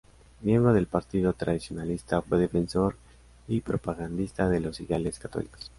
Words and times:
Miembro 0.41 0.73
del 0.73 0.87
partido 0.87 1.33
tradicionalista, 1.33 2.23
fue 2.23 2.39
defensor 2.39 2.95
y 3.47 3.61
propagandista 3.61 4.49
de 4.49 4.59
los 4.59 4.79
ideales 4.81 5.19
católicos. 5.19 5.69